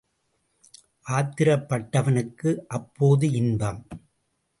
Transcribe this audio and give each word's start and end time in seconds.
ஆத்திரப் 1.07 1.67
பட்டவனுக்கு 1.67 2.67
அப்போது 2.67 3.31
இன்பம். 3.31 3.81